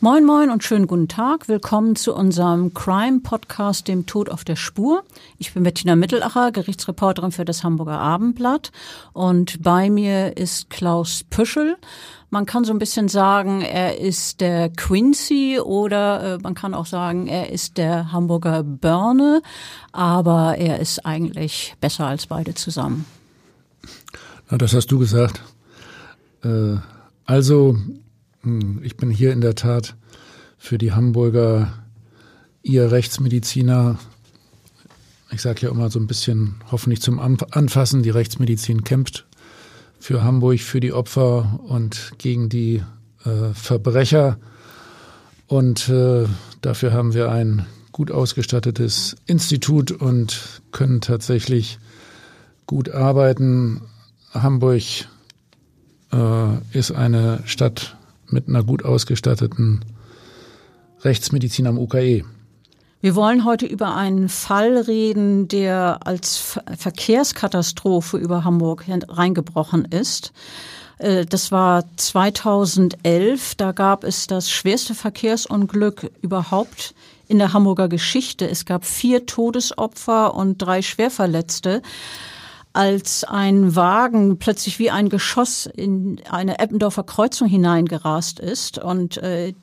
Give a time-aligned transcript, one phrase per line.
[0.00, 1.48] Moin Moin und schönen guten Tag.
[1.48, 5.02] Willkommen zu unserem Crime-Podcast Dem Tod auf der Spur.
[5.38, 8.70] Ich bin Bettina Mittelacher, Gerichtsreporterin für das Hamburger Abendblatt.
[9.12, 11.76] Und bei mir ist Klaus Püschel.
[12.30, 16.86] Man kann so ein bisschen sagen, er ist der Quincy oder äh, man kann auch
[16.86, 19.42] sagen, er ist der Hamburger Börne.
[19.90, 23.04] Aber er ist eigentlich besser als beide zusammen.
[24.48, 25.42] Na, das hast du gesagt.
[26.44, 26.76] Äh,
[27.24, 27.76] also
[28.82, 29.96] ich bin hier in der Tat
[30.58, 31.72] für die Hamburger
[32.62, 33.98] ihr Rechtsmediziner.
[35.30, 39.26] Ich sage ja immer so ein bisschen hoffentlich zum Anfassen, die Rechtsmedizin kämpft
[39.98, 42.82] für Hamburg, für die Opfer und gegen die
[43.24, 44.38] äh, Verbrecher.
[45.46, 46.26] Und äh,
[46.60, 51.78] dafür haben wir ein gut ausgestattetes Institut und können tatsächlich
[52.66, 53.80] gut arbeiten.
[54.32, 54.82] Hamburg
[56.12, 57.97] äh, ist eine Stadt
[58.30, 59.84] mit einer gut ausgestatteten
[61.02, 62.24] Rechtsmedizin am UKE.
[63.00, 70.32] Wir wollen heute über einen Fall reden, der als Verkehrskatastrophe über Hamburg reingebrochen ist.
[70.98, 73.54] Äh, das war 2011.
[73.54, 76.94] Da gab es das schwerste Verkehrsunglück überhaupt
[77.28, 78.48] in der Hamburger Geschichte.
[78.48, 81.82] Es gab vier Todesopfer und drei Schwerverletzte
[82.72, 89.54] als ein Wagen plötzlich wie ein Geschoss in eine Eppendorfer Kreuzung hineingerast ist und äh,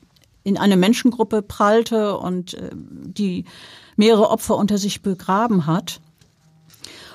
[0.42, 3.44] in eine Menschengruppe prallte und äh, die
[3.96, 6.00] mehrere Opfer unter sich begraben hat.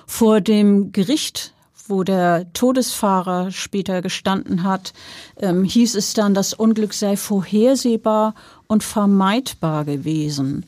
[0.06, 1.54] Vor dem Gericht
[1.92, 4.94] wo der Todesfahrer später gestanden hat,
[5.38, 8.34] ähm, hieß es dann, das Unglück sei vorhersehbar
[8.68, 10.66] und vermeidbar gewesen.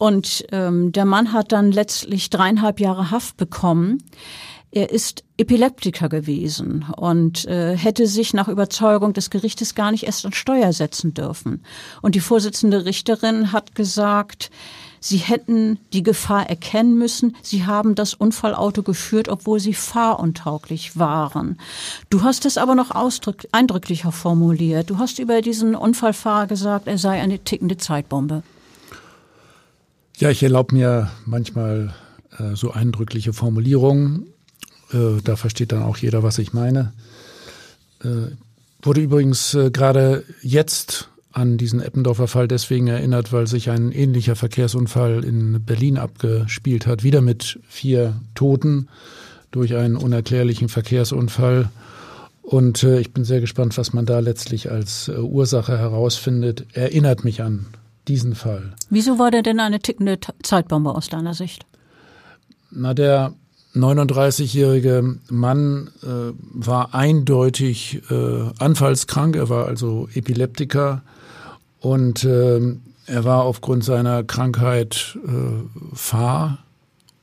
[0.00, 4.02] Und ähm, der Mann hat dann letztlich dreieinhalb Jahre Haft bekommen.
[4.70, 10.24] Er ist Epileptiker gewesen und äh, hätte sich nach Überzeugung des Gerichtes gar nicht erst
[10.24, 11.62] an Steuer setzen dürfen.
[12.00, 14.50] Und die Vorsitzende Richterin hat gesagt,
[15.00, 17.36] Sie hätten die Gefahr erkennen müssen.
[17.42, 21.58] Sie haben das Unfallauto geführt, obwohl sie fahruntauglich waren.
[22.08, 22.90] Du hast es aber noch
[23.52, 24.88] eindrücklicher formuliert.
[24.88, 28.42] Du hast über diesen Unfallfahrer gesagt, er sei eine tickende Zeitbombe.
[30.20, 31.94] Ja, ich erlaube mir manchmal
[32.38, 34.26] äh, so eindrückliche Formulierungen.
[34.92, 36.92] Äh, da versteht dann auch jeder, was ich meine.
[38.04, 38.36] Äh,
[38.82, 44.36] wurde übrigens äh, gerade jetzt an diesen Eppendorfer Fall deswegen erinnert, weil sich ein ähnlicher
[44.36, 48.88] Verkehrsunfall in Berlin abgespielt hat, wieder mit vier Toten
[49.52, 51.70] durch einen unerklärlichen Verkehrsunfall.
[52.42, 56.66] Und äh, ich bin sehr gespannt, was man da letztlich als äh, Ursache herausfindet.
[56.74, 57.64] Erinnert mich an
[58.10, 58.74] diesen Fall.
[58.90, 61.64] Wieso war der denn eine tickende Zeitbombe aus deiner Sicht?
[62.72, 63.34] Na, der
[63.74, 71.02] 39-jährige Mann äh, war eindeutig äh, anfallskrank, er war also Epileptiker
[71.78, 72.60] und äh,
[73.06, 75.62] er war aufgrund seiner Krankheit äh,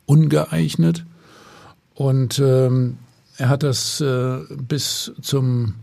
[0.07, 1.05] fahrungeeignet
[1.95, 2.97] und ähm,
[3.37, 5.75] er hat das äh, bis zum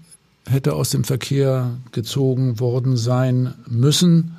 [0.49, 4.37] hätte aus dem Verkehr gezogen worden sein müssen,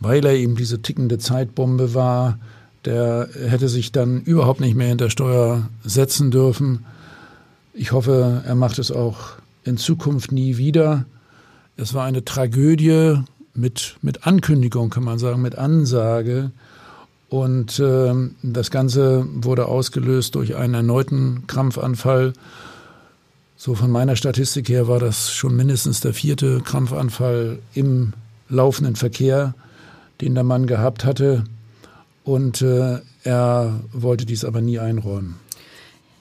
[0.00, 2.38] weil er eben diese tickende Zeitbombe war.
[2.84, 6.84] Der hätte sich dann überhaupt nicht mehr hinter Steuer setzen dürfen.
[7.72, 9.32] Ich hoffe, er macht es auch
[9.64, 11.06] in Zukunft nie wieder.
[11.76, 13.18] Es war eine Tragödie
[13.54, 16.50] mit, mit Ankündigung, kann man sagen, mit Ansage.
[17.34, 18.14] Und äh,
[18.44, 22.32] das Ganze wurde ausgelöst durch einen erneuten Krampfanfall.
[23.56, 28.12] So von meiner Statistik her war das schon mindestens der vierte Krampfanfall im
[28.48, 29.56] laufenden Verkehr,
[30.20, 31.42] den der Mann gehabt hatte.
[32.22, 35.34] Und äh, er wollte dies aber nie einräumen.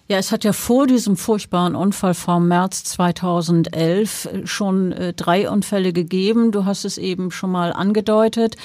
[0.09, 5.93] Ja, es hat ja vor diesem furchtbaren Unfall vom März 2011 schon äh, drei Unfälle
[5.93, 6.51] gegeben.
[6.51, 8.57] Du hast es eben schon mal angedeutet.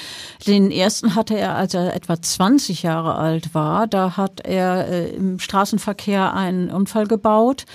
[0.47, 3.87] Den ersten hatte er, als er etwa 20 Jahre alt war.
[3.87, 7.65] Da hat er äh, im Straßenverkehr einen Unfall gebaut.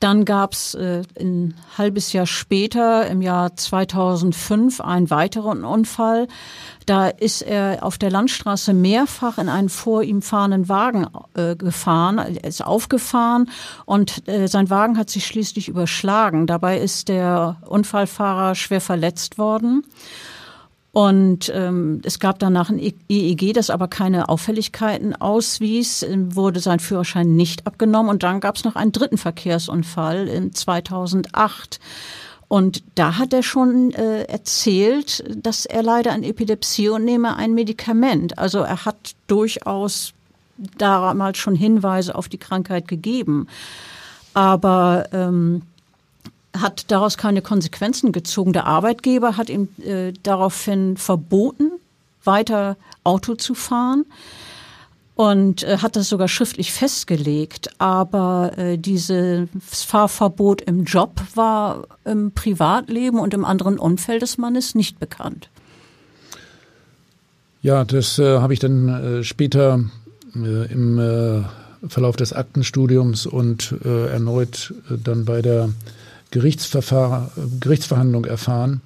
[0.00, 6.28] Dann gab es äh, ein halbes Jahr später, im Jahr 2005, einen weiteren Unfall.
[6.86, 12.18] Da ist er auf der Landstraße mehrfach in einen vor ihm fahrenden Wagen äh, gefahren,
[12.18, 13.50] ist aufgefahren
[13.86, 16.46] und äh, sein Wagen hat sich schließlich überschlagen.
[16.46, 19.84] Dabei ist der Unfallfahrer schwer verletzt worden.
[20.98, 26.80] Und ähm, es gab danach ein EEG, das aber keine Auffälligkeiten auswies, ähm, wurde sein
[26.80, 28.10] Führerschein nicht abgenommen.
[28.10, 31.78] Und dann gab es noch einen dritten Verkehrsunfall in 2008.
[32.48, 37.54] Und da hat er schon äh, erzählt, dass er leider an Epilepsie und nehme ein
[37.54, 38.36] Medikament.
[38.36, 40.14] Also er hat durchaus
[40.78, 43.46] damals schon Hinweise auf die Krankheit gegeben.
[44.34, 45.62] Aber ähm,
[46.60, 48.52] hat daraus keine Konsequenzen gezogen.
[48.52, 51.72] Der Arbeitgeber hat ihm äh, daraufhin verboten,
[52.24, 54.04] weiter Auto zu fahren
[55.14, 57.70] und äh, hat das sogar schriftlich festgelegt.
[57.78, 64.74] Aber äh, dieses Fahrverbot im Job war im Privatleben und im anderen Umfeld des Mannes
[64.74, 65.48] nicht bekannt.
[67.62, 69.80] Ja, das äh, habe ich dann äh, später
[70.36, 71.42] äh, im äh,
[71.88, 75.68] Verlauf des Aktenstudiums und erneut dann bei der
[76.30, 78.80] Gerichtsverhandlung erfahren.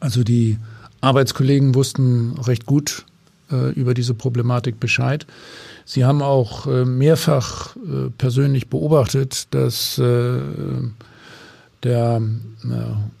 [0.00, 0.58] Also die
[1.00, 3.04] Arbeitskollegen wussten recht gut
[3.50, 5.26] äh, über diese Problematik Bescheid.
[5.84, 10.40] Sie haben auch äh, mehrfach äh, persönlich beobachtet, dass äh,
[11.82, 12.20] der
[12.64, 12.66] äh,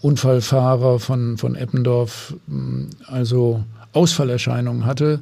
[0.00, 2.52] Unfallfahrer von, von Eppendorf äh,
[3.06, 5.20] also Ausfallerscheinungen hatte.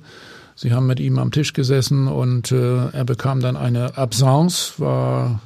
[0.56, 5.40] Sie haben mit ihm am Tisch gesessen und er bekam dann eine Absence, war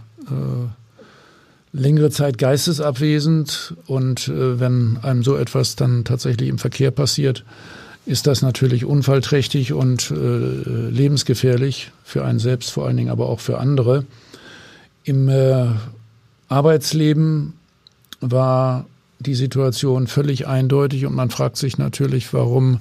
[1.73, 7.45] längere Zeit geistesabwesend und äh, wenn einem so etwas dann tatsächlich im Verkehr passiert,
[8.07, 13.41] ist das natürlich unfallträchtig und äh, lebensgefährlich für einen selbst, vor allen Dingen aber auch
[13.41, 14.05] für andere.
[15.05, 15.67] Im äh,
[16.49, 17.55] Arbeitsleben
[18.21, 18.87] war
[19.21, 22.81] die Situation völlig eindeutig und man fragt sich natürlich, warum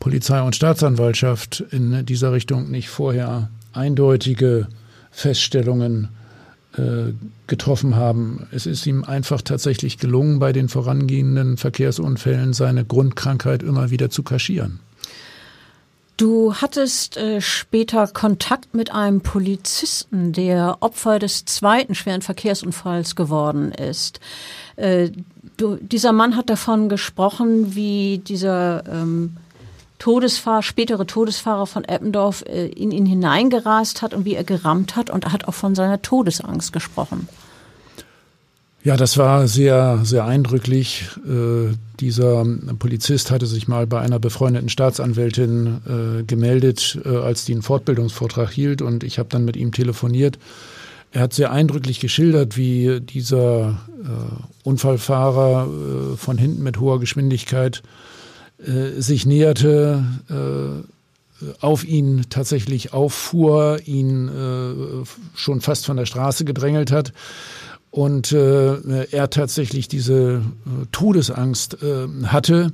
[0.00, 4.66] Polizei und Staatsanwaltschaft in dieser Richtung nicht vorher eindeutige
[5.10, 6.08] Feststellungen
[7.46, 8.46] getroffen haben.
[8.50, 14.22] Es ist ihm einfach tatsächlich gelungen, bei den vorangehenden Verkehrsunfällen seine Grundkrankheit immer wieder zu
[14.22, 14.80] kaschieren.
[16.16, 23.72] Du hattest äh, später Kontakt mit einem Polizisten, der Opfer des zweiten schweren Verkehrsunfalls geworden
[23.72, 24.20] ist.
[24.76, 25.10] Äh,
[25.56, 29.36] du, dieser Mann hat davon gesprochen, wie dieser ähm,
[30.04, 35.08] Todesfahrer, spätere Todesfahrer von Eppendorf äh, in ihn hineingerast hat und wie er gerammt hat
[35.08, 37.26] und er hat auch von seiner Todesangst gesprochen.
[38.82, 41.08] Ja, das war sehr, sehr eindrücklich.
[41.26, 42.44] Äh, dieser
[42.78, 45.80] Polizist hatte sich mal bei einer befreundeten Staatsanwältin
[46.20, 50.38] äh, gemeldet, äh, als die einen Fortbildungsvortrag hielt und ich habe dann mit ihm telefoniert.
[51.12, 57.82] Er hat sehr eindrücklich geschildert, wie dieser äh, Unfallfahrer äh, von hinten mit hoher Geschwindigkeit
[58.66, 65.04] äh, sich näherte, äh, auf ihn tatsächlich auffuhr, ihn äh,
[65.34, 67.12] schon fast von der Straße gedrängelt hat
[67.90, 71.78] und äh, er tatsächlich diese äh, Todesangst
[72.24, 72.72] hatte.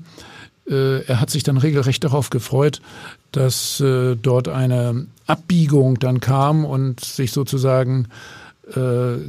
[0.66, 2.80] Er hat sich dann regelrecht darauf gefreut,
[3.32, 3.82] dass
[4.22, 8.06] dort eine Abbiegung dann kam und sich sozusagen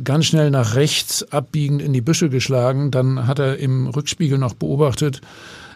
[0.04, 2.92] ganz schnell nach rechts abbiegend in die Büsche geschlagen.
[2.92, 5.22] Dann hat er im Rückspiegel noch beobachtet,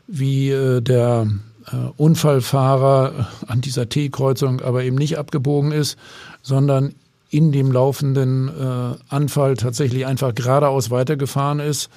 [0.08, 1.28] wie äh, der
[1.72, 5.98] äh, Unfallfahrer an dieser T-Kreuzung aber eben nicht abgebogen ist,
[6.42, 6.94] sondern
[7.30, 11.90] in dem laufenden äh, Anfall tatsächlich einfach geradeaus weitergefahren ist,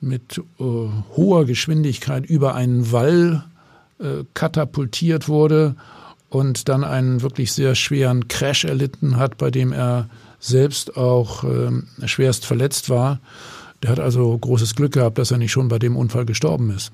[0.00, 0.64] mit äh,
[1.16, 3.44] hoher Geschwindigkeit über einen Wall
[4.00, 5.76] äh, katapultiert wurde
[6.28, 10.08] und dann einen wirklich sehr schweren Crash erlitten hat, bei dem er
[10.40, 11.70] selbst auch äh,
[12.06, 13.20] schwerst verletzt war.
[13.82, 16.90] Der hat also großes Glück gehabt, dass er nicht schon bei dem Unfall gestorben ist.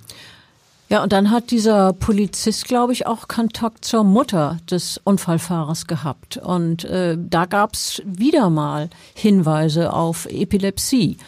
[0.90, 6.38] Ja, und dann hat dieser Polizist, glaube ich, auch Kontakt zur Mutter des Unfallfahrers gehabt.
[6.38, 11.18] Und äh, da gab es wieder mal Hinweise auf Epilepsie.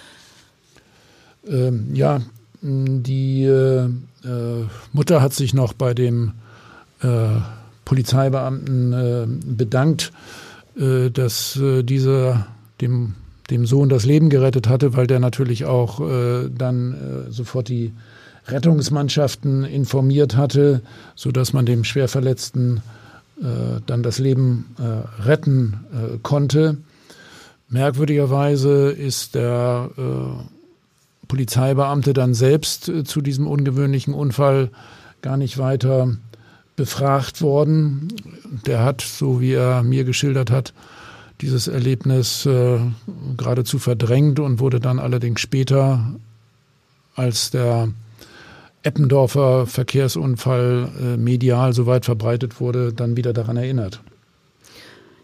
[1.46, 2.20] Ähm, ja,
[2.62, 6.32] Die äh, äh, Mutter hat sich noch bei dem
[7.02, 7.40] äh,
[7.84, 10.12] Polizeibeamten äh, bedankt,
[10.76, 12.46] äh, dass dieser
[12.80, 13.14] dem,
[13.50, 17.92] dem Sohn das Leben gerettet hatte, weil der natürlich auch dann sofort die
[18.46, 20.82] Rettungsmannschaften informiert hatte,
[21.14, 22.82] sodass man dem Schwerverletzten
[23.86, 24.76] dann das Leben
[25.24, 26.76] retten konnte.
[27.68, 29.90] Merkwürdigerweise ist der
[31.30, 34.70] Polizeibeamte dann selbst äh, zu diesem ungewöhnlichen Unfall
[35.22, 36.16] gar nicht weiter
[36.74, 38.08] befragt worden.
[38.66, 40.74] Der hat, so wie er mir geschildert hat,
[41.40, 42.80] dieses Erlebnis äh,
[43.36, 46.14] geradezu verdrängt und wurde dann allerdings später,
[47.14, 47.90] als der
[48.82, 54.00] Eppendorfer Verkehrsunfall äh, medial so weit verbreitet wurde, dann wieder daran erinnert.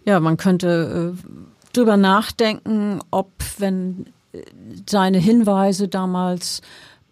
[0.05, 1.29] Ja, man könnte äh,
[1.73, 4.07] drüber nachdenken, ob, wenn
[4.89, 6.61] seine Hinweise damals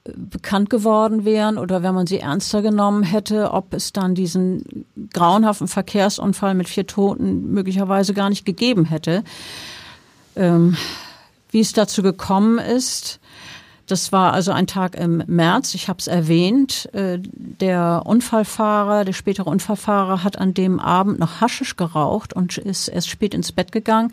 [0.04, 4.86] äh, bekannt geworden wären oder wenn man sie ernster genommen hätte, ob es dann diesen
[5.12, 9.24] grauenhaften Verkehrsunfall mit vier Toten möglicherweise gar nicht gegeben hätte.
[10.36, 10.76] Ähm,
[11.50, 13.20] wie es dazu gekommen ist,
[13.86, 16.88] das war also ein Tag im März, ich habe es erwähnt.
[16.94, 22.88] Äh, der Unfallfahrer, der spätere Unfallfahrer hat an dem Abend noch Haschisch geraucht und ist
[22.88, 24.12] erst spät ins Bett gegangen.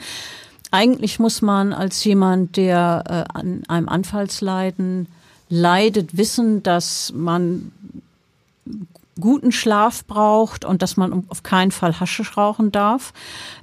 [0.72, 5.08] Eigentlich muss man als jemand, der äh, an einem Anfallsleiden
[5.50, 7.72] leidet, wissen, dass man
[9.22, 13.14] guten Schlaf braucht und dass man auf keinen Fall Haschisch rauchen darf.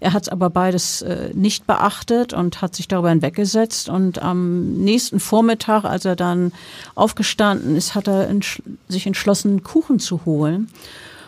[0.00, 3.90] Er hat aber beides äh, nicht beachtet und hat sich darüber hinweggesetzt.
[3.90, 6.52] Und am nächsten Vormittag, als er dann
[6.94, 10.70] aufgestanden ist, hat er entsch sich entschlossen, Kuchen zu holen.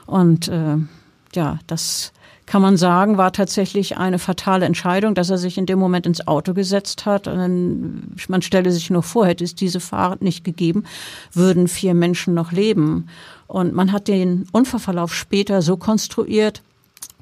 [0.06, 0.76] Und äh,
[1.34, 2.12] ja, das
[2.50, 6.26] kann man sagen, war tatsächlich eine fatale Entscheidung, dass er sich in dem Moment ins
[6.26, 7.28] Auto gesetzt hat.
[7.28, 10.82] Und man stelle sich nur vor, hätte es diese Fahrt nicht gegeben,
[11.32, 13.06] würden vier Menschen noch leben.
[13.46, 16.60] Und man hat den Unfallverlauf später so konstruiert,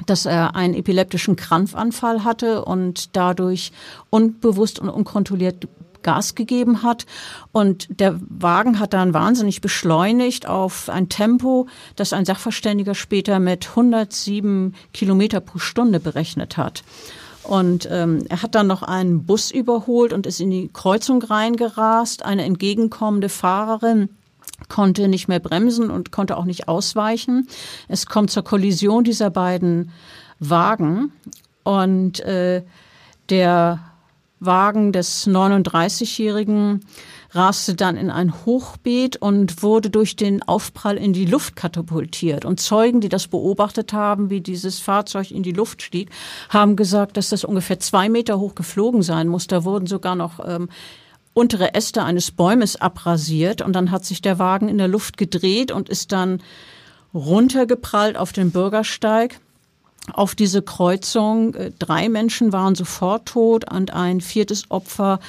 [0.07, 3.73] dass er einen epileptischen Krampfanfall hatte und dadurch
[4.09, 5.69] unbewusst und unkontrolliert
[6.02, 7.07] Gas gegeben hat.
[7.52, 13.69] Und der Wagen hat dann wahnsinnig beschleunigt auf ein Tempo, das ein Sachverständiger später mit
[13.71, 16.83] 107 Kilometer pro Stunde berechnet hat.
[17.43, 22.25] Und ähm, er hat dann noch einen Bus überholt und ist in die Kreuzung reingerast.
[22.25, 24.11] Eine entgegenkommende Fahrerin
[24.69, 27.49] konnte nicht mehr bremsen und konnte auch nicht ausweichen.
[27.87, 29.93] Es kommt zur Kollision dieser beiden
[30.40, 31.12] Wagen
[31.64, 32.62] und äh,
[33.31, 33.81] der
[34.40, 36.80] Wagen des 39-Jährigen
[37.30, 42.45] raste dann in ein Hochbeet und wurde durch den Aufprall in die Luft katapultiert.
[42.45, 46.11] Und Zeugen, die das beobachtet haben, wie dieses Fahrzeug in die Luft stieg,
[46.49, 49.47] haben gesagt, dass das ungefähr zwei Meter hoch geflogen sein muss.
[49.47, 50.68] Da wurden sogar noch ähm,
[51.35, 55.73] untere Äste eines Bäumes abrasiert und dann hat sich der Wagen in der Luft gedreht
[55.73, 56.42] und ist dann
[57.14, 59.40] runtergeprallt auf den Bürgersteig
[60.12, 61.55] auf diese Kreuzung.
[61.55, 65.21] Äh, drei Menschen waren sofort tot und ein viertes Opfer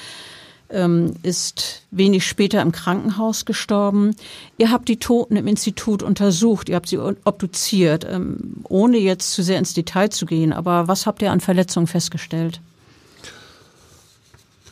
[0.70, 4.14] ähm, ist wenig später im Krankenhaus gestorben.
[4.58, 9.42] Ihr habt die Toten im Institut untersucht, ihr habt sie obduziert, ähm, ohne jetzt zu
[9.42, 10.52] sehr ins Detail zu gehen.
[10.52, 12.60] Aber was habt ihr an Verletzungen festgestellt?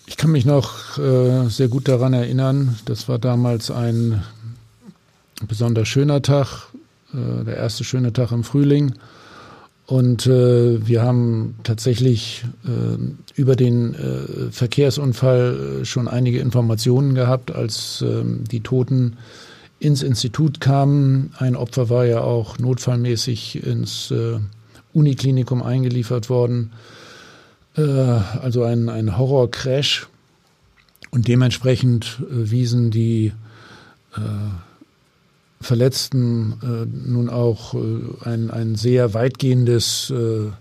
[0.06, 2.78] Ich kann mich noch äh, sehr gut daran erinnern.
[2.86, 4.22] Das war damals ein
[5.46, 6.68] besonders schöner Tag,
[7.12, 8.94] äh, der erste schöne Tag im Frühling.
[9.88, 17.50] Und äh, wir haben tatsächlich äh, über den äh, Verkehrsunfall äh, schon einige Informationen gehabt,
[17.50, 19.16] als äh, die Toten
[19.80, 21.32] ins Institut kamen.
[21.38, 24.40] Ein Opfer war ja auch notfallmäßig ins äh,
[24.92, 26.72] Uniklinikum eingeliefert worden.
[27.74, 30.06] Äh, also ein, ein Horrorcrash.
[31.10, 33.32] Und dementsprechend äh, wiesen die
[34.14, 34.20] äh,
[35.60, 37.78] Verletzten äh, nun auch äh,
[38.24, 40.52] ein, ein sehr weitgehendes äh, äh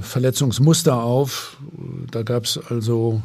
[0.00, 1.56] Verletzungsmuster auf.
[2.10, 3.22] Da gab es also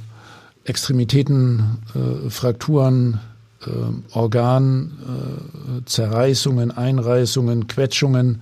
[0.64, 3.20] Extremitäten, äh, Frakturen,
[3.66, 3.72] äh,
[4.14, 8.42] Organzerreißungen, Einreißungen, Quetschungen,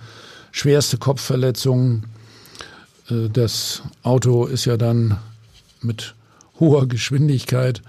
[0.51, 2.03] schwerste Kopfverletzungen.
[3.09, 5.17] das Auto ist ja dann
[5.81, 6.13] mit
[6.59, 7.81] hoher Geschwindigkeit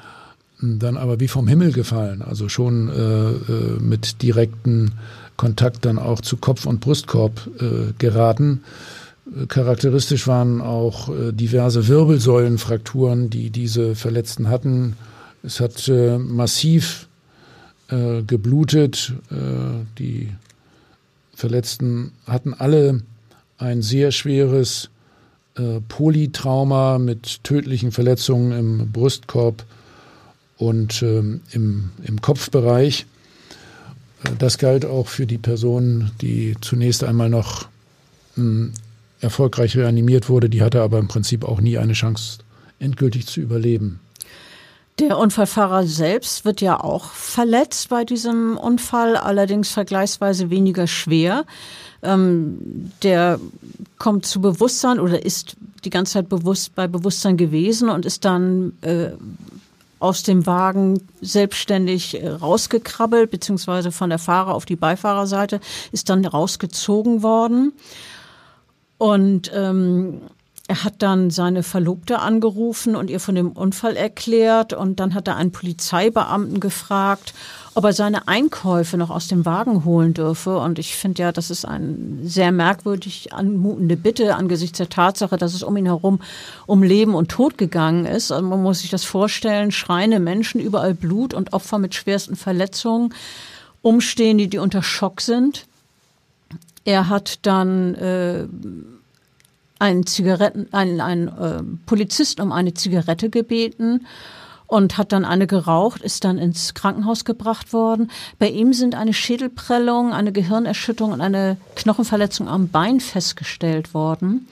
[0.61, 4.93] dann aber wie vom Himmel gefallen, also schon äh, äh, mit direkten
[5.37, 8.63] Kontakt dann auch zu Kopf- und Brustkorb äh, geraten.
[9.49, 14.97] Charakteristisch waren auch äh, diverse Wirbelsäulenfrakturen, die diese Verletzten hatten.
[15.43, 17.09] Es hat äh, massiv
[17.89, 19.13] äh, geblutet.
[19.99, 20.29] die
[21.35, 23.03] Verletzten hatten alle
[23.59, 24.91] ein sehr schweres
[25.89, 29.65] Polytrauma mit tödlichen Verletzungen im Brustkorb
[30.69, 33.07] und ähm, im, im Kopfbereich.
[34.25, 37.69] Äh, das galt auch für die Person, die zunächst einmal noch
[38.37, 38.73] mh, hm,
[39.21, 40.49] erfolgreich reanimiert wurde.
[40.49, 42.39] Die hatte aber im Prinzip auch nie eine Chance,
[42.79, 44.01] endgültig zu überleben.
[45.01, 51.47] Der Unfallfahrer selbst wird ja auch verletzt bei diesem Unfall, allerdings vergleichsweise weniger schwer.
[52.03, 53.41] Ähm, der
[53.99, 58.73] kommt zu Bewusstsein oder ist die ganze Zeit bewusst bei Bewusstsein gewesen und ist dann
[58.83, 59.11] äh,
[60.05, 65.61] aus dem Wagen selbstständig äh, rausgekrabbelt, beziehungsweise von der Fahrer auf die Beifahrerseite,
[65.93, 67.73] ist dann rausgezogen worden.
[68.99, 70.21] Und ähm,
[70.69, 75.27] er hat dann seine Verlobte angerufen und ihr von dem Unfall erklärt und dann hat
[75.29, 77.35] er einen Polizeibeamten gefragt,
[77.75, 80.59] ob er seine Einkäufe noch aus dem Wagen holen dürfe.
[80.59, 85.55] Und ich finde ja, das ist eine sehr merkwürdig anmutende Bitte angesichts der Tatsache, dass
[85.55, 86.21] es um ihn herum
[86.67, 88.31] um Leben und Tod gegangen ist.
[88.31, 93.13] Also man muss sich das vorstellen, schreiende Menschen, überall Blut und Opfer mit schwersten Verletzungen,
[93.83, 95.67] Umstehende, die unter Schock sind.
[96.85, 98.47] Er hat dann äh,
[99.81, 104.07] einen Zigaretten, einen, einen äh, Polizisten um eine Zigarette gebeten
[104.67, 108.11] und hat dann eine geraucht, ist dann ins Krankenhaus gebracht worden.
[108.39, 114.49] Bei ihm sind eine Schädelprellung, eine Gehirnerschütterung und eine Knochenverletzung am Bein festgestellt worden.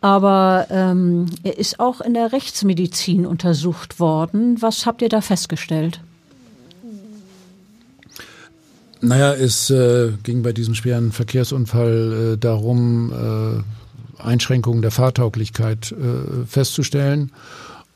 [0.00, 4.60] Aber ähm, er ist auch in der Rechtsmedizin untersucht worden.
[4.60, 6.00] Was habt ihr da festgestellt?
[9.00, 16.46] Naja, es äh, ging bei diesem schweren Verkehrsunfall äh, darum, äh, Einschränkungen der Fahrtauglichkeit äh,
[16.46, 17.32] festzustellen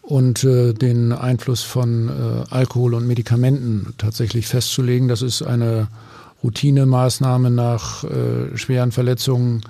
[0.08, 2.12] und äh, den Einfluss von äh,
[2.48, 5.06] Alkohol und Medikamenten tatsächlich festzulegen.
[5.06, 5.88] Das ist eine
[6.42, 9.60] Routinemaßnahme nach äh, schweren Verletzungen,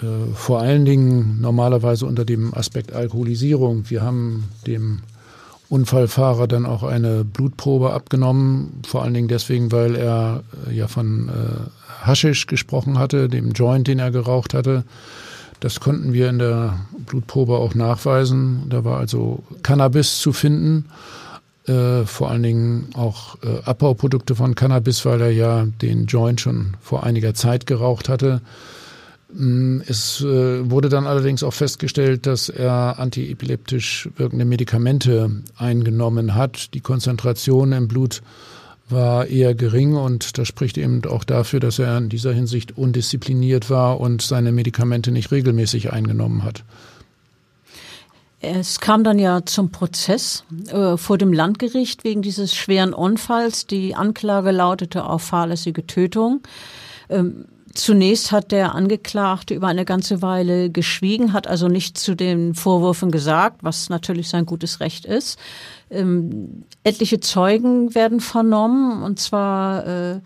[0.00, 3.90] äh, vor allen Dingen normalerweise unter dem Aspekt Alkoholisierung.
[3.90, 5.00] Wir haben dem
[5.68, 11.28] Unfallfahrer dann auch eine Blutprobe abgenommen, vor allen Dingen deswegen, weil er äh, ja von
[11.28, 14.84] äh, Haschisch gesprochen hatte, dem Joint, den er geraucht hatte.
[15.60, 18.66] Das konnten wir in der Blutprobe auch nachweisen.
[18.68, 20.86] Da war also Cannabis zu finden,
[21.66, 26.76] äh, vor allen Dingen auch äh, Abbauprodukte von Cannabis, weil er ja den Joint schon
[26.80, 28.40] vor einiger Zeit geraucht hatte.
[29.32, 36.72] Mm, es äh, wurde dann allerdings auch festgestellt, dass er antiepileptisch wirkende Medikamente eingenommen hat.
[36.74, 38.22] Die Konzentration im Blut
[38.90, 43.70] war eher gering und das spricht eben auch dafür, dass er in dieser Hinsicht undiszipliniert
[43.70, 46.64] war und seine Medikamente nicht regelmäßig eingenommen hat.
[48.40, 53.66] Es kam dann ja zum Prozess äh, vor dem Landgericht wegen dieses schweren Unfalls.
[53.66, 56.42] Die Anklage lautete auf fahrlässige Tötung.
[57.08, 57.46] Ähm,
[57.78, 63.12] Zunächst hat der Angeklagte über eine ganze Weile geschwiegen, hat also nicht zu den Vorwürfen
[63.12, 65.38] gesagt, was natürlich sein gutes Recht ist.
[65.88, 70.20] Ähm, etliche Zeugen werden vernommen, und zwar äh,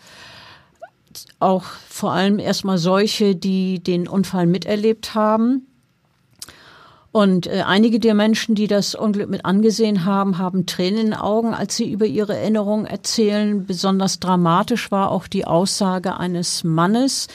[1.40, 5.66] auch vor allem erstmal solche, die den Unfall miterlebt haben.
[7.12, 11.14] Und äh, einige der Menschen, die das Unglück mit angesehen haben, haben Tränen in den
[11.14, 13.66] Augen, als sie über ihre Erinnerungen erzählen.
[13.66, 17.28] Besonders dramatisch war auch die Aussage eines Mannes,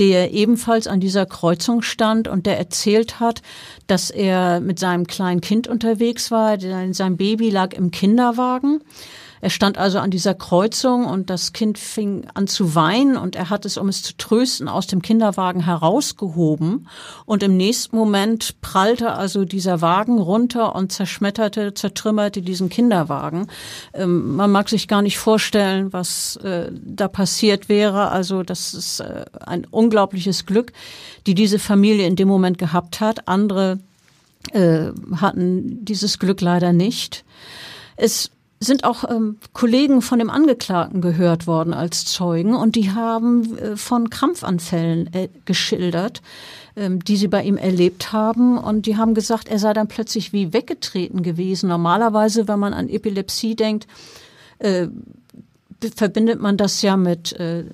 [0.00, 3.40] der ebenfalls an dieser Kreuzung stand und der erzählt hat,
[3.86, 6.58] dass er mit seinem kleinen Kind unterwegs war.
[6.92, 8.80] Sein Baby lag im Kinderwagen
[9.40, 13.50] er stand also an dieser Kreuzung und das Kind fing an zu weinen und er
[13.50, 16.88] hat es, um es zu trösten, aus dem Kinderwagen herausgehoben
[17.24, 23.46] und im nächsten Moment prallte also dieser Wagen runter und zerschmetterte, zertrümmerte diesen Kinderwagen.
[23.94, 28.08] Ähm, man mag sich gar nicht vorstellen, was äh, da passiert wäre.
[28.10, 30.72] Also das ist äh, ein unglaubliches Glück,
[31.26, 33.28] die diese Familie in dem Moment gehabt hat.
[33.28, 33.78] Andere
[34.52, 37.24] äh, hatten dieses Glück leider nicht.
[37.96, 38.30] Es
[38.62, 43.76] sind auch ähm, Kollegen von dem Angeklagten gehört worden als Zeugen und die haben äh,
[43.76, 46.20] von Krampfanfällen äh, geschildert,
[46.76, 50.34] ähm, die sie bei ihm erlebt haben und die haben gesagt, er sei dann plötzlich
[50.34, 51.70] wie weggetreten gewesen.
[51.70, 53.86] Normalerweise, wenn man an Epilepsie denkt,
[54.58, 54.88] äh,
[55.96, 57.64] verbindet man das ja mit äh,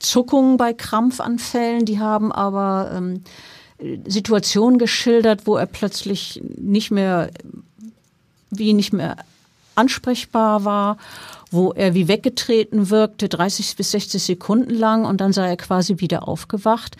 [0.00, 1.84] Zuckungen bei Krampfanfällen.
[1.84, 3.22] Die haben aber ähm,
[4.04, 7.30] Situationen geschildert, wo er plötzlich nicht mehr
[8.50, 9.16] wie nicht mehr
[9.78, 10.98] ansprechbar war,
[11.50, 16.00] wo er wie weggetreten wirkte, 30 bis 60 Sekunden lang und dann sei er quasi
[16.00, 16.96] wieder aufgewacht.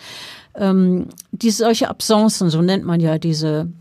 [0.55, 3.71] Ähm, diese solche Absencen, so nennt man ja diese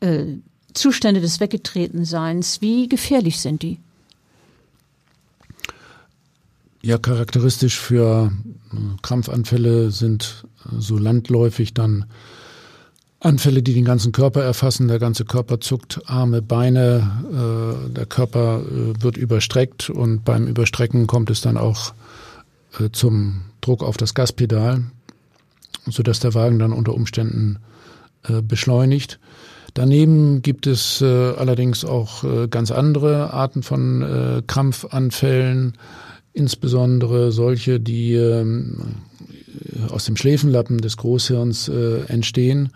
[0.00, 0.24] äh,
[0.72, 3.78] Zustände des Weggetretenseins, wie gefährlich sind die?
[6.82, 8.32] Ja, charakteristisch für
[8.72, 12.06] äh, Krampfanfälle sind äh, so landläufig dann
[13.20, 14.88] Anfälle, die den ganzen Körper erfassen.
[14.88, 21.06] Der ganze Körper zuckt, Arme, Beine, äh, der Körper äh, wird überstreckt und beim Überstrecken
[21.06, 21.92] kommt es dann auch
[22.80, 24.84] äh, zum Druck auf das Gaspedal,
[25.86, 27.58] sodass der Wagen dann unter Umständen
[28.26, 29.20] äh, beschleunigt.
[29.74, 35.76] Daneben gibt es äh, allerdings auch äh, ganz andere Arten von Krampfanfällen,
[36.32, 38.96] insbesondere solche, die ähm,
[39.90, 42.70] aus dem Schläfenlappen des Großhirns entstehen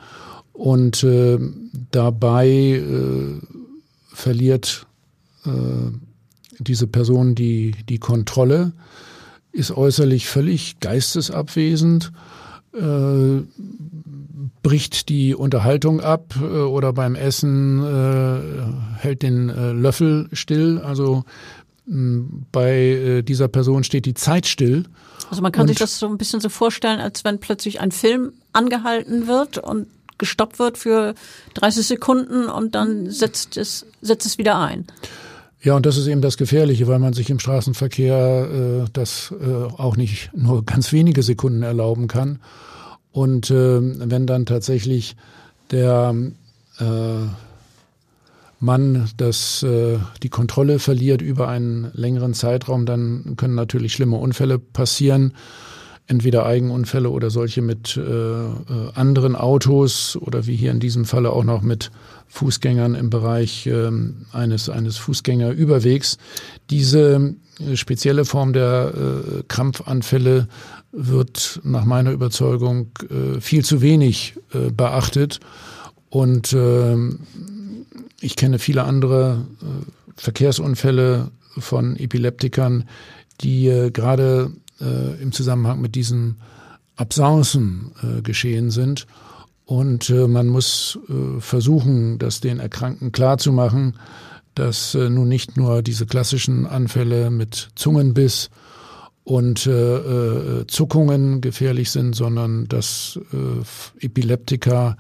[0.55, 1.39] und äh,
[1.91, 3.41] dabei äh,
[4.07, 4.87] verliert
[5.45, 5.51] äh,
[6.59, 8.73] diese Person die, die Kontrolle,
[9.53, 12.13] ist äußerlich völlig geistesabwesend,
[12.73, 13.43] äh,
[14.63, 20.79] bricht die Unterhaltung ab äh, oder beim Essen äh, hält den äh, Löffel still.
[20.79, 21.25] Also
[21.87, 24.85] bei äh, dieser Person steht die Zeit still.
[25.31, 27.93] Also man kann und sich das so ein bisschen so vorstellen, als wenn plötzlich ein
[27.93, 31.15] Film angehalten wird und gestoppt wird für
[31.55, 34.87] 30 Sekunden und dann setzt es, setzt es wieder ein.
[35.63, 39.45] Ja, und das ist eben das Gefährliche, weil man sich im Straßenverkehr äh, das äh,
[39.45, 42.39] auch nicht nur ganz wenige Sekunden erlauben kann.
[43.13, 45.17] Und äh, wenn dann tatsächlich
[45.71, 46.15] der
[46.79, 46.85] äh,
[48.61, 54.59] Mann das, äh, die Kontrolle verliert über einen längeren Zeitraum, dann können natürlich schlimme Unfälle
[54.59, 55.33] passieren.
[56.07, 58.53] Entweder Eigenunfälle oder solche mit äh, äh,
[58.95, 61.91] anderen Autos oder wie hier in diesem Falle auch noch mit
[62.29, 63.91] Fußgängern im Bereich äh,
[64.33, 66.19] eines, eines Fußgängerüberwegs.
[66.69, 70.49] Diese äh, spezielle Form der äh, Krampfanfälle
[70.93, 74.35] wird nach meiner Überzeugung äh, viel zu wenig
[74.77, 75.41] beachtet.
[76.11, 76.97] Und äh,
[78.21, 79.47] ich kenne viele andere
[80.17, 82.85] Verkehrsunfälle von Epileptikern,
[83.41, 84.53] die gerade
[84.85, 86.37] äh, im Zusammenhang mit diesen
[86.97, 89.07] Absencen äh, geschehen sind.
[89.65, 93.97] Und äh, man muss äh, versuchen, das den Erkrankten klarzumachen,
[94.55, 98.51] dass äh, nun nicht nur diese klassischen Anfälle mit Zungenbiss
[99.25, 103.19] und äh, Zuckungen gefährlich sind, sondern dass
[103.99, 104.99] Epileptiker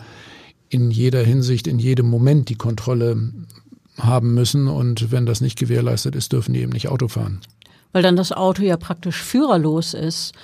[0.70, 3.32] in jeder Hinsicht, in jedem Moment die Kontrolle
[3.98, 4.66] haben müssen.
[4.66, 7.40] Und wenn das nicht gewährleistet ist, dürfen die eben nicht Auto fahren.
[7.94, 10.34] Weil dann das Auto ja praktisch führerlos ist.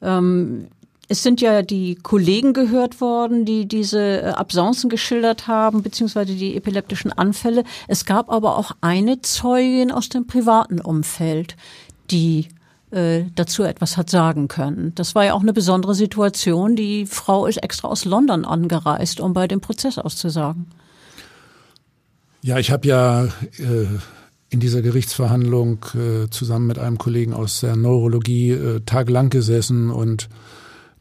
[0.00, 0.68] Ähm
[1.12, 6.56] es sind ja die Kollegen gehört worden, die diese äh, Absencen geschildert haben, beziehungsweise die
[6.56, 7.64] epileptischen Anfälle.
[7.86, 11.56] Es gab aber auch eine Zeugin aus dem privaten Umfeld,
[12.10, 12.48] die
[12.92, 14.94] äh, dazu etwas hat sagen können.
[14.94, 16.76] Das war ja auch eine besondere Situation.
[16.76, 20.66] Die Frau ist extra aus London angereist, um bei dem Prozess auszusagen.
[22.40, 23.24] Ja, ich habe ja
[23.58, 23.86] äh,
[24.52, 30.28] in dieser Gerichtsverhandlung äh, zusammen mit einem Kollegen aus der Neurologie äh, tagelang gesessen und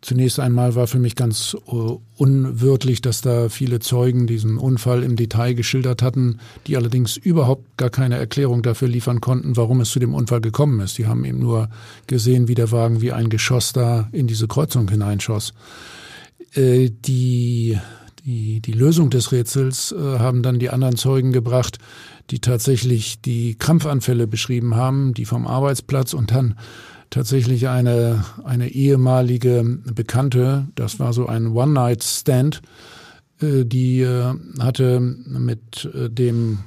[0.02, 5.16] Zunächst einmal war für mich ganz uh, unwirtlich, dass da viele Zeugen diesen Unfall im
[5.16, 10.00] Detail geschildert hatten, die allerdings überhaupt gar keine Erklärung dafür liefern konnten, warum es zu
[10.00, 10.98] dem Unfall gekommen ist.
[10.98, 11.70] Die haben eben nur
[12.08, 15.54] gesehen, wie der Wagen wie ein Geschoss da in diese Kreuzung hineinschoss.
[16.56, 17.78] Äh, die,
[18.26, 21.78] die, die Lösung des Rätsels äh, haben dann die anderen Zeugen gebracht,
[22.32, 26.56] die tatsächlich die Krampfanfälle beschrieben haben, die vom Arbeitsplatz und dann
[27.10, 29.64] tatsächlich eine, eine ehemalige
[29.94, 32.62] Bekannte, das war so ein One-Night-Stand,
[33.42, 36.60] äh, die äh, hatte mit äh, dem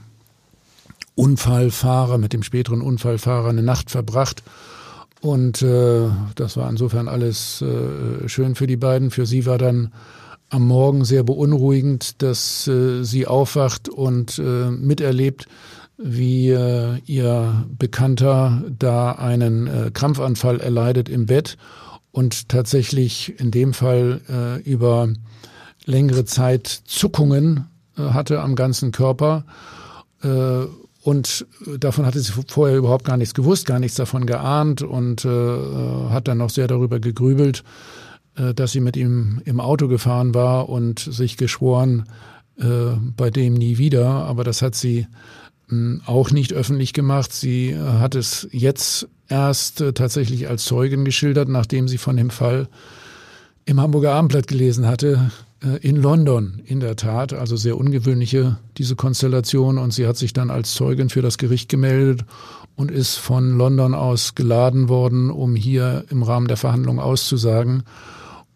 [1.14, 4.42] Unfallfahrer, mit dem späteren Unfallfahrer eine Nacht verbracht.
[5.20, 7.64] Und das war insofern alles
[8.26, 9.10] schön für die beiden.
[9.10, 9.90] Für sie war dann
[10.54, 15.46] am Morgen sehr beunruhigend, dass äh, sie aufwacht und äh, miterlebt,
[15.98, 21.56] wie äh, ihr Bekannter da einen äh, Krampfanfall erleidet im Bett
[22.12, 25.08] und tatsächlich in dem Fall äh, über
[25.86, 27.66] längere Zeit Zuckungen
[27.98, 29.44] äh, hatte am ganzen Körper.
[31.02, 31.46] Und
[31.80, 36.28] davon hatte sie vorher überhaupt gar nichts gewusst, gar nichts davon geahnt und äh, hat
[36.28, 37.62] dann noch sehr darüber gegrübelt,
[38.34, 42.04] dass sie mit ihm im Auto gefahren war und sich geschworen,
[42.58, 44.06] äh, bei dem nie wieder.
[44.06, 45.06] Aber das hat sie
[46.06, 47.32] auch nicht öffentlich gemacht.
[47.32, 52.30] Sie äh, hat es jetzt erst äh, tatsächlich als Zeugin geschildert, nachdem sie von dem
[52.30, 52.68] Fall
[53.64, 55.30] im Hamburger Abendblatt gelesen hatte,
[55.62, 57.32] äh, in London in der Tat.
[57.32, 59.78] Also sehr ungewöhnliche diese Konstellation.
[59.78, 62.24] Und sie hat sich dann als Zeugin für das Gericht gemeldet
[62.76, 67.84] und ist von London aus geladen worden, um hier im Rahmen der Verhandlung auszusagen.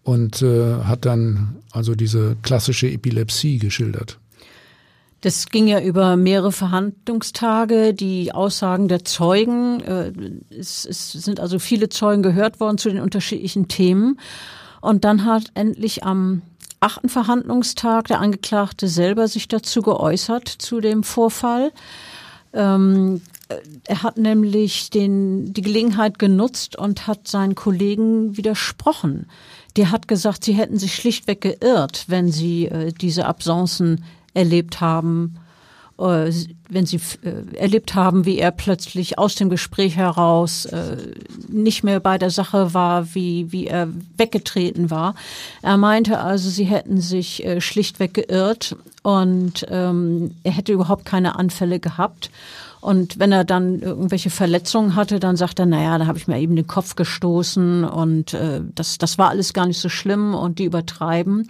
[0.08, 4.18] Und äh, hat dann also diese klassische Epilepsie geschildert.
[5.20, 7.92] Das ging ja über mehrere Verhandlungstage.
[7.92, 10.12] Die Aussagen der Zeugen, äh,
[10.48, 14.18] es, es sind also viele Zeugen gehört worden zu den unterschiedlichen Themen.
[14.80, 16.40] Und dann hat endlich am
[16.80, 21.70] achten Verhandlungstag der Angeklagte selber sich dazu geäußert, zu dem Vorfall.
[22.54, 23.20] Ähm,
[23.84, 29.26] er hat nämlich den, die Gelegenheit genutzt und hat seinen Kollegen widersprochen.
[29.76, 34.04] Der hat gesagt, sie hätten sich schlichtweg geirrt, wenn sie äh, diese Absenzen
[34.34, 35.38] erlebt haben
[35.98, 36.32] äh,
[36.70, 40.96] wenn sie äh, erlebt haben, wie er plötzlich aus dem Gespräch heraus äh,
[41.48, 45.16] nicht mehr bei der Sache war, wie, wie er weggetreten war.
[45.60, 51.80] Er meinte also, sie hätten sich schlichtweg geirrt und ähm, er hätte überhaupt keine Anfälle
[51.80, 52.30] gehabt.
[52.80, 56.38] Und wenn er dann irgendwelche Verletzungen hatte, dann sagt er, naja, da habe ich mir
[56.38, 60.58] eben den Kopf gestoßen und äh, das, das war alles gar nicht so schlimm und
[60.58, 61.48] die übertreiben.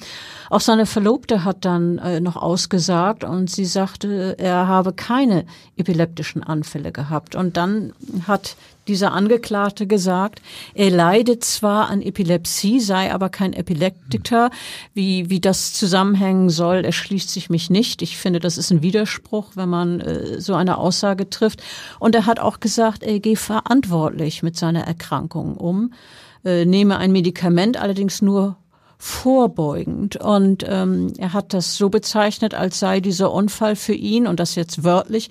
[0.48, 5.44] Auch seine Verlobte hat dann äh, noch ausgesagt und sie sagte, er habe keine
[5.76, 7.34] epileptischen Anfälle gehabt.
[7.34, 7.92] Und dann
[8.26, 8.56] hat
[8.88, 10.42] dieser Angeklagte gesagt,
[10.74, 14.50] er leidet zwar an Epilepsie, sei aber kein Epileptiker.
[14.94, 18.02] Wie, wie das zusammenhängen soll, erschließt sich mich nicht.
[18.02, 21.62] Ich finde, das ist ein Widerspruch, wenn man äh, so eine Aussage trifft.
[21.98, 25.92] Und er hat auch gesagt, er gehe verantwortlich mit seiner Erkrankung um,
[26.44, 28.56] äh, nehme ein Medikament allerdings nur
[28.98, 30.16] vorbeugend.
[30.16, 34.56] Und ähm, er hat das so bezeichnet, als sei dieser Unfall für ihn, und das
[34.56, 35.28] jetzt wörtlich,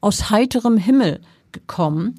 [0.00, 1.20] aus heiterem Himmel
[1.52, 2.18] gekommen.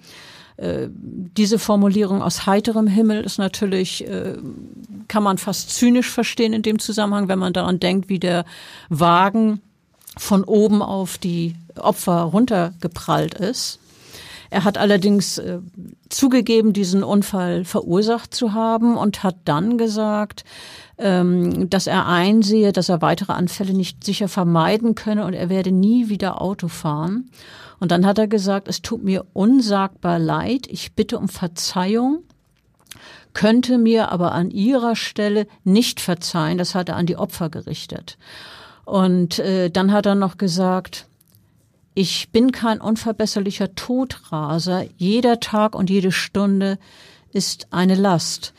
[0.62, 4.38] Äh, diese Formulierung aus heiterem Himmel ist natürlich, äh,
[5.08, 8.46] kann man fast zynisch verstehen in dem Zusammenhang, wenn man daran denkt, wie der
[8.88, 9.62] Wagen
[10.18, 13.80] von oben auf die Opfer runtergeprallt ist.
[14.52, 15.60] Er hat allerdings äh,
[16.10, 20.44] zugegeben, diesen Unfall verursacht zu haben und hat dann gesagt,
[21.02, 25.72] ähm, dass er einsehe, dass er weitere Anfälle nicht sicher vermeiden könne und er werde
[25.72, 27.30] nie wieder Auto fahren.
[27.80, 32.20] Und dann hat er gesagt, es tut mir unsagbar leid, ich bitte um Verzeihung,
[33.34, 36.58] könnte mir aber an ihrer Stelle nicht verzeihen.
[36.58, 38.18] Das hat er an die Opfer gerichtet.
[38.86, 41.08] Und äh, dann hat er noch gesagt,
[41.94, 44.86] ich bin kein unverbesserlicher Todraser.
[44.98, 46.78] Jeder Tag und jede Stunde
[47.34, 48.54] ist eine Last.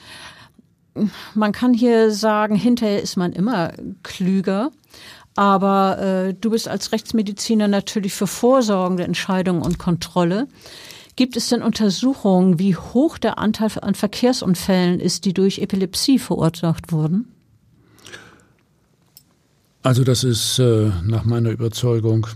[1.34, 4.70] Man kann hier sagen, hinterher ist man immer klüger.
[5.34, 10.46] Aber äh, du bist als Rechtsmediziner natürlich für vorsorgende Entscheidungen und Kontrolle.
[11.16, 16.92] Gibt es denn Untersuchungen, wie hoch der Anteil an Verkehrsunfällen ist, die durch Epilepsie verursacht
[16.92, 17.28] wurden?
[19.82, 22.26] Also das ist äh, nach meiner Überzeugung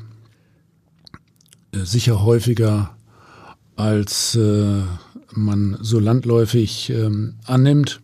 [1.73, 2.97] äh, sicher häufiger,
[3.77, 4.83] als äh,
[5.33, 8.01] man so landläufig ähm, annimmt.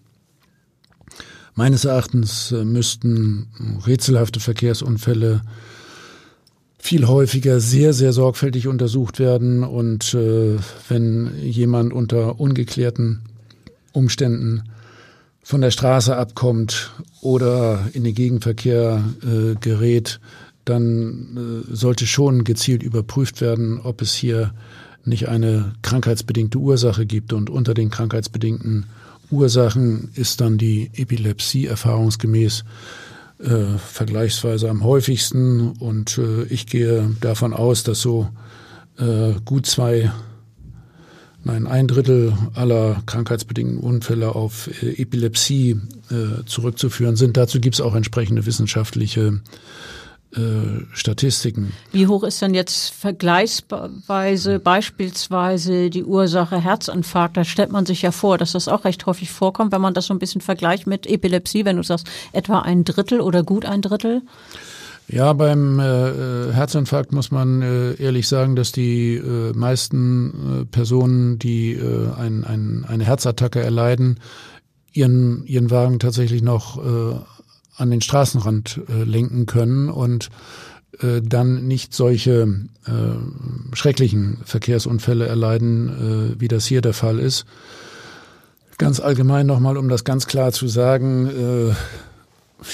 [1.55, 3.49] Meines Erachtens äh, müssten
[3.87, 5.43] rätselhafte Verkehrsunfälle
[6.79, 9.63] viel häufiger sehr, sehr sorgfältig untersucht werden.
[9.63, 10.57] Und äh,
[10.89, 13.21] wenn jemand unter ungeklärten
[13.93, 14.65] Umständen
[15.43, 20.21] von der Straße abkommt oder in den Gegenverkehr äh, gerät,
[20.65, 24.55] dann äh, sollte schon gezielt überprüft werden, ob es hier
[25.05, 28.87] nicht eine krankheitsbedingte Ursache gibt und unter den krankheitsbedingten
[29.33, 32.65] Ursachen ist dann die Epilepsie erfahrungsgemäß
[33.43, 35.73] äh, vergleichsweise am häufigsten.
[35.73, 38.29] Und äh, ich gehe davon aus, dass so
[38.99, 40.13] äh, gut zwei,
[41.43, 47.37] nein, ein Drittel aller krankheitsbedingten Unfälle auf äh, Epilepsie äh, zurückzuführen sind.
[47.37, 49.41] Dazu gibt es auch entsprechende wissenschaftliche
[50.93, 51.73] Statistiken.
[51.93, 57.37] Wie hoch ist denn jetzt vergleichsweise beispielsweise die Ursache Herzinfarkt?
[57.37, 60.07] Da stellt man sich ja vor, dass das auch recht häufig vorkommt, wenn man das
[60.07, 63.83] so ein bisschen vergleicht mit Epilepsie, wenn du sagst etwa ein Drittel oder gut ein
[63.83, 64.23] Drittel.
[65.09, 70.65] Ja, beim äh, äh Herzinfarkt muss man äh, ehrlich sagen, dass die äh, meisten äh,
[70.65, 74.21] Personen, die äh, ein, ein, eine Herzattacke erleiden,
[74.93, 77.19] ihren, ihren Wagen tatsächlich noch äh,
[77.77, 80.29] an den Straßenrand äh, lenken können und
[81.01, 87.47] äh, dann nicht solche äh, schrecklichen Verkehrsunfälle erleiden, äh, wie das hier der Fall ist.
[88.79, 91.75] Ganz allgemein nochmal, um das ganz klar zu sagen, äh,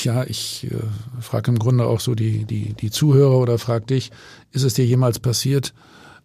[0.03, 0.77] ja, ich äh,
[1.21, 4.11] frage im Grunde auch so die, die, die Zuhörer oder frag dich,
[4.53, 5.73] ist es dir jemals passiert,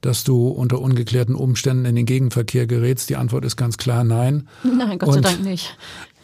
[0.04, 3.10] dass du unter ungeklärten Umständen in den Gegenverkehr gerätst?
[3.10, 4.48] Die Antwort ist ganz klar nein.
[4.64, 5.76] Nein, Gott und, sei Dank nicht.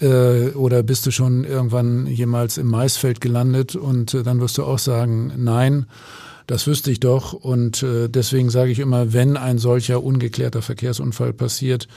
[0.01, 4.63] Äh, oder bist du schon irgendwann jemals im Maisfeld gelandet und äh, dann wirst du
[4.63, 5.85] auch sagen, nein,
[6.47, 7.33] das wüsste ich doch.
[7.33, 11.87] Und äh, deswegen sage ich immer, wenn ein solcher ungeklärter Verkehrsunfall passiert,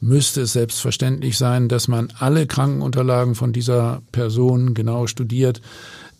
[0.00, 5.62] müsste es selbstverständlich sein, dass man alle Krankenunterlagen von dieser Person genau studiert,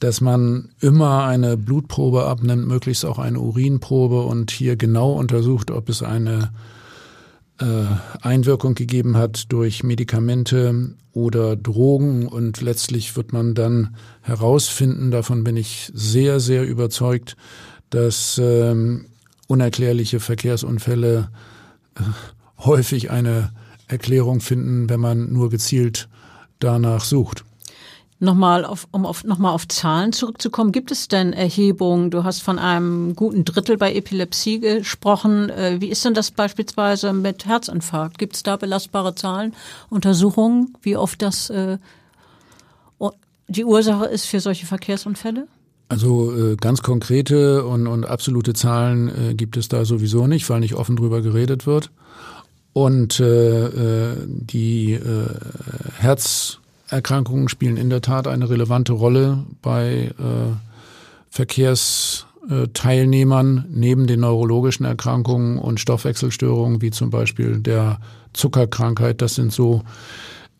[0.02, 5.88] dass man immer eine Blutprobe abnimmt, möglichst auch eine Urinprobe und hier genau untersucht, ob
[5.88, 6.50] es eine
[7.60, 7.84] äh,
[8.20, 15.56] Einwirkung gegeben hat durch Medikamente oder Drogen und letztlich wird man dann herausfinden, davon bin
[15.56, 17.36] ich sehr, sehr überzeugt,
[17.90, 19.06] dass ähm,
[19.46, 21.28] unerklärliche Verkehrsunfälle
[21.94, 22.00] äh,
[22.58, 23.52] häufig eine
[23.86, 26.08] Erklärung finden, wenn man nur gezielt
[26.58, 27.44] danach sucht.
[28.22, 32.12] Nochmal auf, um auf, nochmal auf Zahlen zurückzukommen, gibt es denn Erhebungen?
[32.12, 35.50] Du hast von einem guten Drittel bei Epilepsie gesprochen.
[35.50, 38.20] Äh, wie ist denn das beispielsweise mit Herzinfarkt?
[38.20, 39.54] Gibt es da belastbare Zahlen,
[39.90, 41.78] Untersuchungen, wie oft das äh,
[43.48, 45.48] die Ursache ist für solche Verkehrsunfälle?
[45.88, 50.60] Also äh, ganz konkrete und, und absolute Zahlen äh, gibt es da sowieso nicht, weil
[50.60, 51.90] nicht offen drüber geredet wird.
[52.72, 54.96] Und äh, äh die
[55.98, 56.61] Herz
[56.92, 60.52] Erkrankungen spielen in der Tat eine relevante Rolle bei äh,
[61.30, 67.98] Verkehrsteilnehmern neben den neurologischen Erkrankungen und Stoffwechselstörungen wie zum Beispiel der
[68.34, 69.22] Zuckerkrankheit.
[69.22, 69.82] Das sind so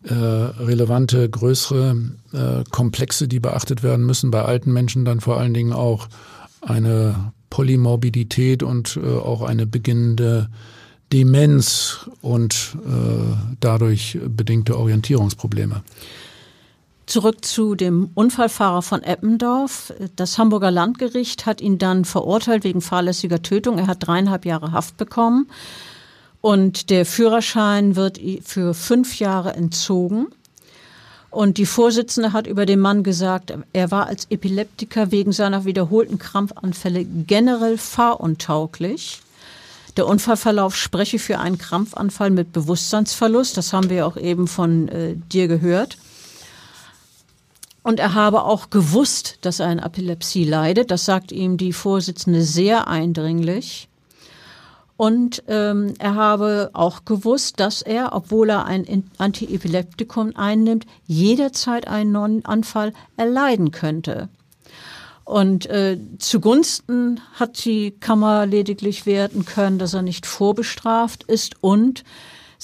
[0.03, 1.95] äh, relevante, größere
[2.33, 4.31] äh, Komplexe, die beachtet werden müssen.
[4.31, 6.09] Bei alten Menschen dann vor allen Dingen auch
[6.61, 10.49] eine Polymorbidität und äh, auch eine beginnende
[11.11, 15.83] Demenz und äh, dadurch bedingte Orientierungsprobleme.
[17.05, 19.93] Zurück zu dem Unfallfahrer von Eppendorf.
[20.15, 23.77] Das Hamburger Landgericht hat ihn dann verurteilt wegen fahrlässiger Tötung.
[23.77, 25.47] Er hat dreieinhalb Jahre Haft bekommen
[26.39, 30.27] und der Führerschein wird für fünf Jahre entzogen.
[31.29, 36.19] Und die Vorsitzende hat über den Mann gesagt, er war als Epileptiker wegen seiner wiederholten
[36.19, 39.21] Krampfanfälle generell fahruntauglich.
[39.97, 43.57] Der Unfallverlauf spreche für einen Krampfanfall mit Bewusstseinsverlust.
[43.57, 45.97] Das haben wir auch eben von äh, dir gehört.
[47.83, 50.89] Und er habe auch gewusst, dass er an Epilepsie leidet.
[50.89, 53.89] Das sagt ihm die Vorsitzende sehr eindringlich.
[54.95, 62.11] Und ähm, er habe auch gewusst, dass er, obwohl er ein Antiepileptikum einnimmt, jederzeit einen
[62.11, 64.29] neuen Anfall erleiden könnte.
[65.25, 72.03] Und äh, zugunsten hat die Kammer lediglich werten können, dass er nicht vorbestraft ist und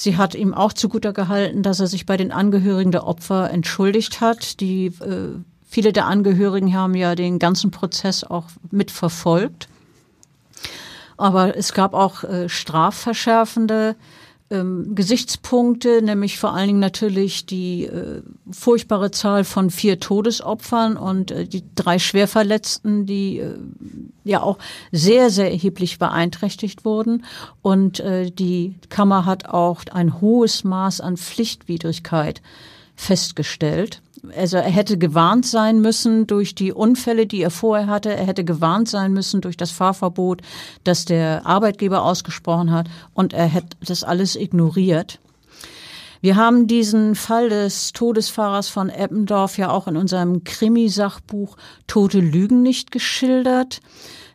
[0.01, 4.21] Sie hat ihm auch zugute gehalten, dass er sich bei den Angehörigen der Opfer entschuldigt
[4.21, 4.61] hat.
[4.61, 5.35] Die, äh,
[5.67, 9.67] viele der Angehörigen haben ja den ganzen Prozess auch mitverfolgt.
[11.17, 13.97] Aber es gab auch äh, strafverschärfende
[14.51, 21.31] ähm, Gesichtspunkte, nämlich vor allen Dingen natürlich die äh, furchtbare Zahl von vier Todesopfern und
[21.31, 23.55] äh, die drei Schwerverletzten, die äh,
[24.23, 24.57] ja auch
[24.91, 27.25] sehr, sehr erheblich beeinträchtigt wurden.
[27.61, 32.41] Und äh, die Kammer hat auch ein hohes Maß an Pflichtwidrigkeit
[32.95, 34.01] festgestellt.
[34.35, 38.15] Also er hätte gewarnt sein müssen durch die Unfälle, die er vorher hatte.
[38.15, 40.41] Er hätte gewarnt sein müssen durch das Fahrverbot,
[40.83, 42.87] das der Arbeitgeber ausgesprochen hat.
[43.13, 45.19] Und er hätte das alles ignoriert.
[46.21, 51.55] Wir haben diesen Fall des Todesfahrers von Eppendorf ja auch in unserem Krimisachbuch
[51.87, 53.79] Tote Lügen nicht geschildert.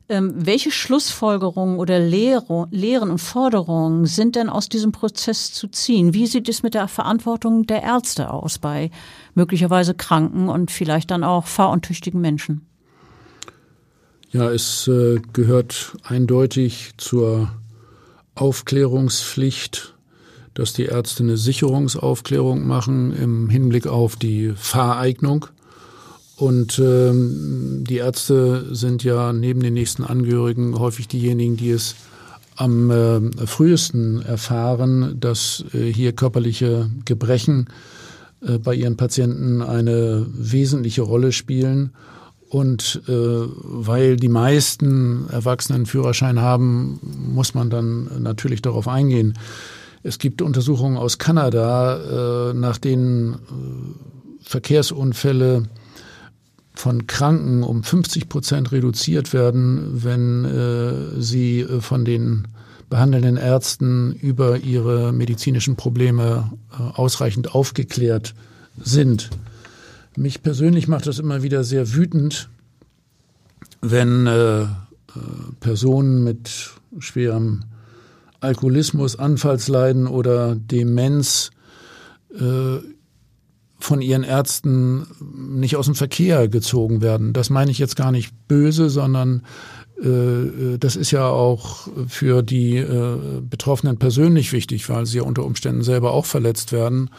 [0.09, 6.13] Ähm, welche Schlussfolgerungen oder Lehre, Lehren und Forderungen sind denn aus diesem Prozess zu ziehen?
[6.13, 8.91] Wie sieht es mit der Verantwortung der Ärzte aus bei
[9.35, 12.67] möglicherweise kranken und vielleicht dann auch fahruntüchtigen Menschen?
[14.31, 17.51] Ja, es äh, gehört eindeutig zur
[18.35, 19.95] Aufklärungspflicht,
[20.55, 25.47] dass die Ärzte eine Sicherungsaufklärung machen im Hinblick auf die Fahreignung
[26.37, 31.95] und ähm, die Ärzte sind ja neben den nächsten Angehörigen häufig diejenigen, die es
[32.57, 37.69] am äh, frühesten erfahren, dass äh, hier körperliche Gebrechen
[38.47, 41.91] äh, bei ihren Patienten eine wesentliche Rolle spielen.
[42.49, 49.35] Und äh, weil die meisten Erwachsenen Führerschein haben, muss man dann natürlich darauf eingehen.
[50.05, 53.37] Es gibt Untersuchungen aus Kanada, äh, nach denen äh,
[54.43, 55.65] Verkehrsunfälle
[56.75, 62.49] von Kranken um 50 Prozent reduziert werden, wenn äh, sie äh, von den
[62.91, 68.35] behandelnden Ärzten über ihre medizinischen Probleme äh, ausreichend aufgeklärt
[68.79, 69.31] sind.
[70.17, 72.49] Mich persönlich macht das immer wieder sehr wütend,
[73.81, 74.67] wenn äh, äh
[75.61, 77.65] Personen mit schwerem
[78.41, 81.51] Alkoholismus, Anfallsleiden oder Demenz
[82.39, 82.79] äh,
[83.79, 87.33] von ihren Ärzten nicht aus dem Verkehr gezogen werden.
[87.33, 89.43] Das meine ich jetzt gar nicht böse, sondern
[89.97, 95.83] das ist ja auch für die äh, Betroffenen persönlich wichtig, weil sie ja unter Umständen
[95.83, 97.11] selber auch verletzt werden.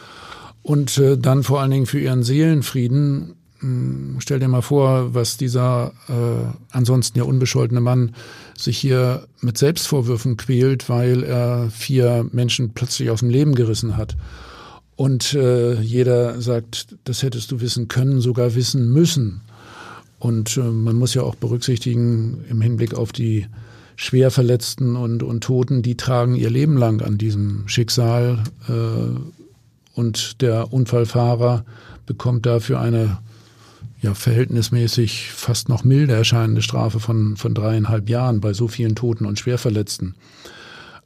[0.62, 5.36] Und äh, dann vor allen Dingen für ihren Seelenfrieden hm, stell dir mal vor, was
[5.36, 8.14] dieser äh, ansonsten ja unbescholtene Mann
[8.56, 14.16] sich hier mit Selbstvorwürfen quält, weil er vier Menschen plötzlich aus dem Leben gerissen hat.
[14.94, 19.42] Und äh, jeder sagt, das hättest du wissen können, sogar wissen müssen.
[20.18, 23.46] Und äh, man muss ja auch berücksichtigen, im Hinblick auf die
[23.96, 28.44] Schwerverletzten und, und Toten, die tragen ihr Leben lang an diesem Schicksal.
[28.68, 31.64] Äh, und der Unfallfahrer
[32.04, 33.18] bekommt dafür eine
[34.02, 39.24] ja, verhältnismäßig fast noch milde erscheinende Strafe von, von dreieinhalb Jahren bei so vielen Toten
[39.24, 40.14] und Schwerverletzten.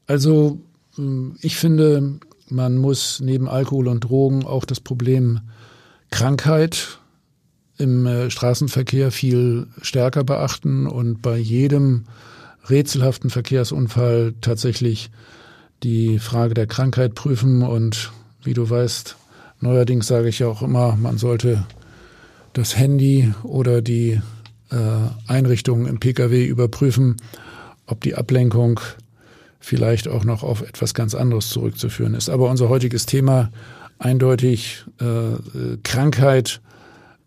[0.06, 0.60] Also
[0.98, 1.02] äh,
[1.40, 5.40] ich finde, man muss neben Alkohol und Drogen auch das Problem
[6.10, 6.99] Krankheit
[7.80, 12.04] im äh, Straßenverkehr viel stärker beachten und bei jedem
[12.68, 15.10] rätselhaften Verkehrsunfall tatsächlich
[15.82, 17.62] die Frage der Krankheit prüfen.
[17.62, 18.12] Und
[18.42, 19.16] wie du weißt,
[19.60, 21.64] neuerdings sage ich ja auch immer, man sollte
[22.52, 24.20] das Handy oder die
[24.70, 24.76] äh,
[25.26, 27.16] Einrichtungen im Pkw überprüfen,
[27.86, 28.80] ob die Ablenkung
[29.58, 32.30] vielleicht auch noch auf etwas ganz anderes zurückzuführen ist.
[32.30, 33.50] Aber unser heutiges Thema
[33.98, 36.60] eindeutig äh, Krankheit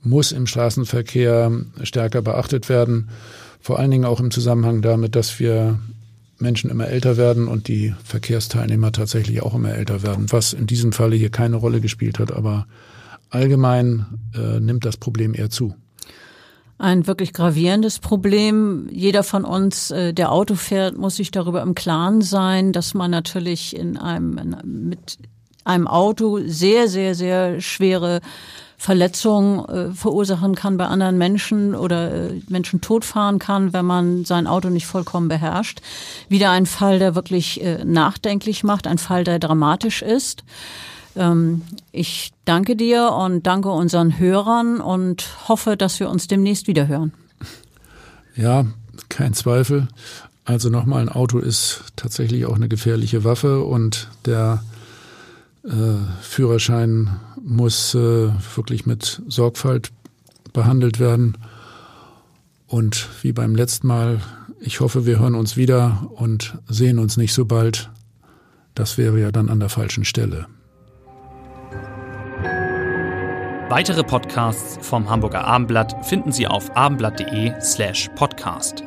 [0.04, 1.52] muss im Straßenverkehr
[1.84, 3.10] stärker beachtet werden.
[3.60, 5.80] Vor allen Dingen auch im Zusammenhang damit, dass wir
[6.40, 10.92] Menschen immer älter werden und die Verkehrsteilnehmer tatsächlich auch immer älter werden, was in diesem
[10.92, 12.68] Falle hier keine Rolle gespielt hat, aber
[13.30, 15.76] allgemein äh, nimmt das Problem eher zu
[16.84, 18.90] ein wirklich gravierendes Problem.
[18.92, 23.10] Jeder von uns, äh, der Auto fährt, muss sich darüber im Klaren sein, dass man
[23.10, 25.18] natürlich in einem in, mit
[25.64, 28.20] einem Auto sehr, sehr, sehr schwere
[28.78, 34.48] Verletzungen äh, verursachen kann bei anderen Menschen oder äh, Menschen totfahren kann, wenn man sein
[34.48, 35.82] Auto nicht vollkommen beherrscht.
[36.30, 40.44] Wieder ein Fall, der wirklich äh, nachdenklich macht, ein Fall, der dramatisch ist.
[41.16, 41.62] Ähm,
[41.92, 47.14] ich danke dir und danke unseren Hörern und hoffe, dass wir uns demnächst wieder hören.
[48.36, 48.66] Ja,
[49.10, 49.88] kein Zweifel.
[50.46, 54.64] Also nochmal, ein Auto ist tatsächlich auch eine gefährliche Waffe und der
[55.64, 55.70] äh,
[56.22, 59.92] Führerschein muss äh, wirklich mit Sorgfalt
[60.54, 61.38] behandelt werden.
[62.68, 64.22] Und wie beim letzten Mal,
[64.60, 67.92] ich hoffe, wir hören uns wieder und sehen uns nicht so bald.
[68.76, 70.48] Das wäre ja dann an der falschen Stelle.
[73.70, 78.84] Weitere Podcasts vom Hamburger Abendblatt finden Sie auf abendblatt.de slash podcast.